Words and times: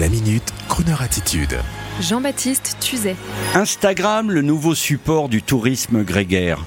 La 0.00 0.08
minute, 0.08 0.52
Kroneur 0.68 1.02
attitude. 1.02 1.56
Jean-Baptiste 2.00 2.78
Tuzet. 2.80 3.14
Instagram, 3.54 4.28
le 4.28 4.42
nouveau 4.42 4.74
support 4.74 5.28
du 5.28 5.40
tourisme 5.40 6.02
grégaire. 6.02 6.64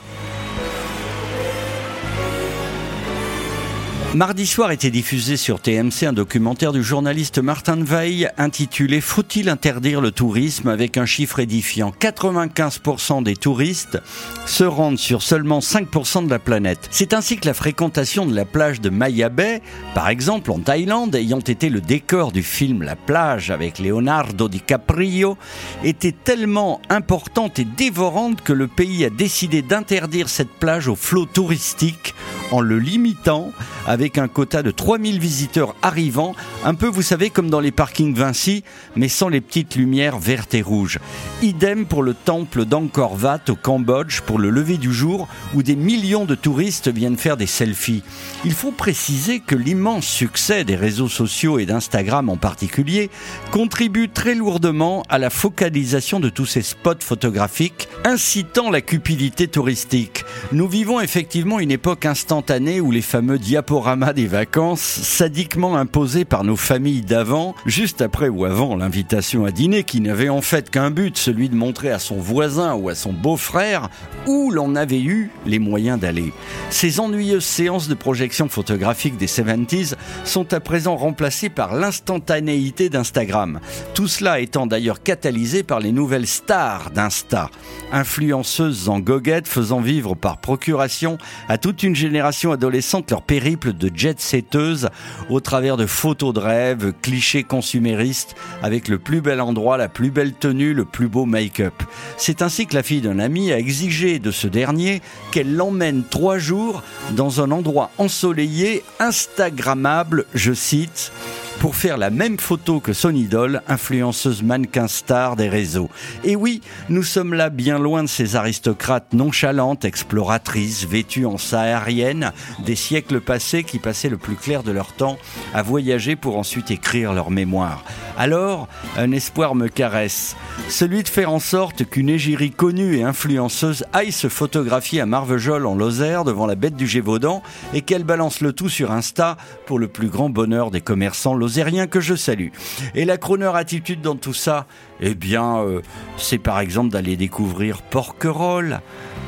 Mardi 4.17 4.47
soir 4.47 4.71
était 4.71 4.89
diffusé 4.89 5.37
sur 5.37 5.59
TMC 5.59 6.07
un 6.07 6.13
documentaire 6.13 6.73
du 6.73 6.81
journaliste 6.81 7.37
Martin 7.37 7.83
Veil 7.83 8.27
intitulé 8.39 8.99
Faut-il 8.99 9.47
interdire 9.47 10.01
le 10.01 10.09
tourisme? 10.09 10.69
avec 10.69 10.97
un 10.97 11.05
chiffre 11.05 11.39
édifiant 11.39 11.93
95% 11.99 13.21
des 13.21 13.35
touristes 13.35 13.99
se 14.47 14.63
rendent 14.63 14.97
sur 14.97 15.21
seulement 15.21 15.59
5% 15.59 16.25
de 16.25 16.31
la 16.31 16.39
planète. 16.39 16.87
C'est 16.89 17.13
ainsi 17.13 17.37
que 17.37 17.45
la 17.45 17.53
fréquentation 17.53 18.25
de 18.25 18.33
la 18.33 18.45
plage 18.45 18.81
de 18.81 18.89
Maya 18.89 19.29
Bay, 19.29 19.61
par 19.93 20.09
exemple 20.09 20.49
en 20.49 20.57
Thaïlande, 20.61 21.13
ayant 21.13 21.37
été 21.37 21.69
le 21.69 21.79
décor 21.79 22.31
du 22.31 22.41
film 22.41 22.81
La 22.81 22.95
plage 22.95 23.51
avec 23.51 23.77
Leonardo 23.77 24.49
DiCaprio, 24.49 25.37
était 25.83 26.11
tellement 26.11 26.81
importante 26.89 27.59
et 27.59 27.65
dévorante 27.65 28.41
que 28.41 28.53
le 28.53 28.65
pays 28.65 29.05
a 29.05 29.11
décidé 29.11 29.61
d'interdire 29.61 30.27
cette 30.27 30.49
plage 30.49 30.87
au 30.87 30.95
flot 30.95 31.27
touristique 31.27 32.15
en 32.51 32.61
le 32.61 32.79
limitant 32.79 33.51
avec 33.85 34.17
un 34.17 34.27
quota 34.27 34.63
de 34.63 34.71
3000 34.71 35.19
visiteurs 35.19 35.75
arrivant, 35.81 36.35
un 36.65 36.75
peu 36.75 36.87
vous 36.87 37.01
savez 37.01 37.29
comme 37.29 37.49
dans 37.49 37.59
les 37.59 37.71
parkings 37.71 38.13
Vinci, 38.13 38.63
mais 38.95 39.07
sans 39.07 39.29
les 39.29 39.41
petites 39.41 39.75
lumières 39.75 40.19
vertes 40.19 40.53
et 40.53 40.61
rouges. 40.61 40.99
Idem 41.41 41.85
pour 41.85 42.03
le 42.03 42.13
temple 42.13 42.65
d'Angkor 42.65 43.17
Wat 43.21 43.49
au 43.49 43.55
Cambodge 43.55 44.21
pour 44.21 44.39
le 44.39 44.49
lever 44.49 44.77
du 44.77 44.93
jour 44.93 45.27
où 45.53 45.63
des 45.63 45.75
millions 45.75 46.25
de 46.25 46.35
touristes 46.35 46.89
viennent 46.89 47.17
faire 47.17 47.37
des 47.37 47.47
selfies. 47.47 48.03
Il 48.45 48.53
faut 48.53 48.71
préciser 48.71 49.39
que 49.39 49.55
l'immense 49.55 50.05
succès 50.05 50.63
des 50.63 50.75
réseaux 50.75 51.09
sociaux 51.09 51.59
et 51.59 51.65
d'Instagram 51.65 52.29
en 52.29 52.37
particulier 52.37 53.09
contribue 53.51 54.09
très 54.09 54.35
lourdement 54.35 55.03
à 55.09 55.17
la 55.17 55.29
focalisation 55.29 56.19
de 56.19 56.29
tous 56.29 56.45
ces 56.45 56.61
spots 56.61 57.01
photographiques 57.01 57.87
incitant 58.03 58.69
la 58.69 58.81
cupidité 58.81 59.47
touristique. 59.47 60.25
Nous 60.51 60.67
vivons 60.67 60.99
effectivement 60.99 61.59
une 61.59 61.71
époque 61.71 62.05
instantanée 62.05 62.36
où 62.81 62.91
les 62.91 63.01
fameux 63.01 63.39
diaporamas 63.39 64.13
des 64.13 64.27
vacances, 64.27 64.81
sadiquement 64.81 65.75
imposés 65.75 66.23
par 66.23 66.43
nos 66.43 66.55
familles 66.55 67.01
d'avant, 67.01 67.55
juste 67.65 68.01
après 68.01 68.29
ou 68.29 68.45
avant 68.45 68.75
l'invitation 68.75 69.45
à 69.45 69.51
dîner, 69.51 69.83
qui 69.83 70.01
n'avait 70.01 70.29
en 70.29 70.41
fait 70.41 70.69
qu'un 70.69 70.91
but, 70.91 71.17
celui 71.17 71.49
de 71.49 71.55
montrer 71.55 71.89
à 71.89 71.99
son 71.99 72.17
voisin 72.17 72.75
ou 72.75 72.89
à 72.89 72.95
son 72.95 73.11
beau-frère 73.11 73.89
où 74.27 74.51
l'on 74.51 74.75
avait 74.75 75.01
eu 75.01 75.31
les 75.45 75.59
moyens 75.59 75.99
d'aller. 75.99 76.31
Ces 76.69 76.99
ennuyeuses 76.99 77.43
séances 77.43 77.87
de 77.87 77.95
projection 77.95 78.49
photographique 78.49 79.17
des 79.17 79.27
70s 79.27 79.95
sont 80.23 80.53
à 80.53 80.59
présent 80.59 80.95
remplacées 80.95 81.49
par 81.49 81.73
l'instantanéité 81.73 82.89
d'Instagram. 82.89 83.59
Tout 83.93 84.07
cela 84.07 84.39
étant 84.39 84.67
d'ailleurs 84.67 85.01
catalysé 85.01 85.63
par 85.63 85.79
les 85.79 85.91
nouvelles 85.91 86.27
stars 86.27 86.91
d'Insta, 86.91 87.49
influenceuses 87.91 88.89
en 88.89 88.99
goguette 88.99 89.47
faisant 89.47 89.81
vivre 89.81 90.15
par 90.15 90.37
procuration 90.37 91.17
à 91.49 91.57
toute 91.57 91.83
une 91.83 91.95
génération 91.95 92.26
adolescente 92.51 93.09
leur 93.11 93.21
périple 93.21 93.73
de 93.73 93.89
jet-setteuse 93.93 94.89
au 95.29 95.39
travers 95.39 95.77
de 95.77 95.85
photos 95.85 96.33
de 96.33 96.39
rêve, 96.39 96.93
clichés 97.01 97.43
consuméristes 97.43 98.35
avec 98.61 98.87
le 98.87 98.99
plus 98.99 99.21
bel 99.21 99.39
endroit, 99.39 99.77
la 99.77 99.87
plus 99.87 100.11
belle 100.11 100.33
tenue, 100.33 100.73
le 100.73 100.85
plus 100.85 101.07
beau 101.07 101.25
make-up. 101.25 101.73
C'est 102.17 102.41
ainsi 102.41 102.67
que 102.67 102.75
la 102.75 102.83
fille 102.83 103.01
d'un 103.01 103.19
ami 103.19 103.51
a 103.51 103.59
exigé 103.59 104.19
de 104.19 104.31
ce 104.31 104.47
dernier 104.47 105.01
qu'elle 105.31 105.55
l'emmène 105.55 106.03
trois 106.09 106.37
jours 106.37 106.83
dans 107.11 107.41
un 107.41 107.51
endroit 107.51 107.91
ensoleillé, 107.97 108.83
instagrammable, 108.99 110.25
je 110.33 110.53
cite, 110.53 111.11
pour 111.59 111.75
faire 111.75 111.97
la 111.97 112.09
même 112.09 112.37
photo 112.37 112.79
que 112.79 112.93
son 112.93 113.13
idole, 113.15 113.61
influenceuse 113.67 114.43
mannequin 114.43 114.87
star 114.87 115.35
des 115.35 115.49
réseaux. 115.49 115.89
Et 116.23 116.35
oui, 116.35 116.61
nous 116.89 117.03
sommes 117.03 117.33
là 117.33 117.49
bien 117.49 117.79
loin 117.79 118.03
de 118.03 118.07
ces 118.07 118.35
aristocrates 118.35 119.13
nonchalantes, 119.13 119.85
exploratrices, 119.85 120.85
vêtues 120.85 121.25
en 121.25 121.37
saharienne, 121.37 122.31
des 122.65 122.75
siècles 122.75 123.21
passés 123.21 123.63
qui 123.63 123.79
passaient 123.79 124.09
le 124.09 124.17
plus 124.17 124.35
clair 124.35 124.63
de 124.63 124.71
leur 124.71 124.93
temps 124.93 125.17
à 125.53 125.63
voyager 125.63 126.15
pour 126.15 126.37
ensuite 126.37 126.71
écrire 126.71 127.13
leur 127.13 127.31
mémoire. 127.31 127.83
Alors, 128.19 128.67
un 128.97 129.11
espoir 129.11 129.53
me 129.53 129.67
caresse, 129.67 130.35
celui 130.69 131.03
de 131.03 131.07
faire 131.07 131.31
en 131.31 131.39
sorte 131.39 131.85
qu'une 131.85 132.09
égérie 132.09 132.49
connue 132.49 132.97
et 132.97 133.03
influenceuse 133.03 133.85
aille 133.93 134.11
se 134.11 134.27
photographier 134.27 135.01
à 135.01 135.05
Marvejols 135.05 135.67
en 135.67 135.75
Lozère 135.75 136.23
devant 136.23 136.47
la 136.47 136.55
bête 136.55 136.75
du 136.75 136.87
Gévaudan 136.87 137.43
et 137.75 137.81
qu'elle 137.81 138.03
balance 138.03 138.41
le 138.41 138.53
tout 138.53 138.69
sur 138.69 138.91
Insta 138.91 139.37
pour 139.67 139.77
le 139.77 139.87
plus 139.87 140.07
grand 140.07 140.31
bonheur 140.31 140.71
des 140.71 140.81
commerçants 140.81 141.35
rien 141.61 141.85
que 141.85 141.99
je 141.99 142.15
salue. 142.15 142.49
Et 142.95 143.05
la 143.05 143.17
chroneur 143.17 143.55
attitude 143.55 144.01
dans 144.01 144.15
tout 144.15 144.33
ça, 144.33 144.65
eh 144.99 145.13
bien, 145.13 145.57
euh, 145.57 145.81
c'est 146.17 146.39
par 146.39 146.59
exemple 146.59 146.89
d'aller 146.89 147.17
découvrir 147.17 147.83
Porquerolles 147.83 148.81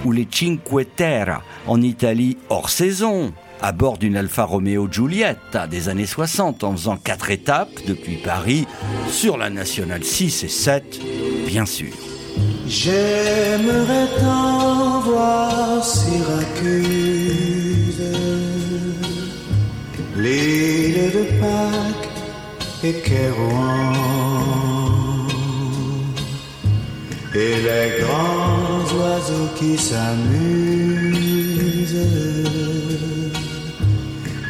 ou 0.04 0.12
les 0.12 0.28
Cinque 0.32 0.62
Terre 0.96 1.42
en 1.68 1.80
Italie 1.80 2.38
hors 2.50 2.72
saison 2.72 3.34
à 3.62 3.72
bord 3.72 3.98
d'une 3.98 4.18
Alfa 4.18 4.44
Romeo 4.44 4.88
Giulietta 4.90 5.68
des 5.68 5.90
années 5.90 6.06
60 6.06 6.64
en 6.64 6.72
faisant 6.74 6.98
quatre 6.98 7.32
étapes 7.32 7.70
depuis 7.88 8.18
Paris 8.18 8.66
sur 9.10 9.38
la 9.38 9.50
nationale 9.50 10.04
6 10.04 10.44
et 10.44 10.48
7, 10.48 11.00
bien 11.48 11.66
sûr. 11.66 11.94
J'aimerais 12.68 14.08
tant 14.20 15.02
voir 15.02 15.84
Syracuse, 15.84 16.84
l'île 20.16 21.12
de 21.12 21.24
Pâques 21.40 22.10
et 22.84 22.94
Kérouan 23.02 23.94
et 27.36 27.56
les 27.62 28.00
grands 28.02 28.84
oiseaux 29.00 29.50
qui 29.58 29.78
s'amusent 29.78 31.10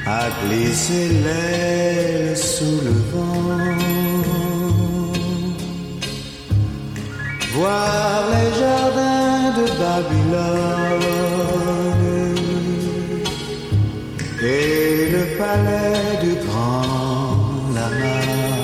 à 0.10 0.30
glisser 0.42 1.10
l'aile 1.24 2.36
sous 2.36 2.80
le 2.88 2.96
vent. 3.12 3.78
Voir 7.54 8.16
les 8.34 8.50
jardins 8.62 9.46
de 9.60 9.66
Babylone 9.82 11.10
et 14.42 15.12
le 15.16 15.24
palais 15.38 16.14
du 16.24 16.34
grand 16.46 16.80
Rêver 17.76 18.59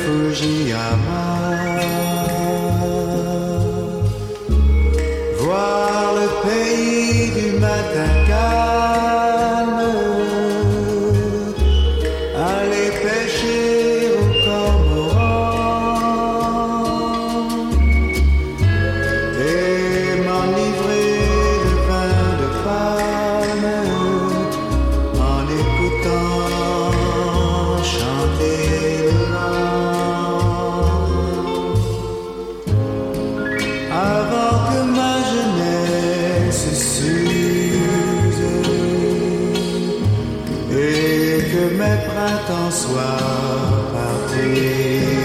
Fujiyama. 0.00 1.39
Printemps 42.08 42.70
soient 42.70 43.26
partis. 43.92 45.20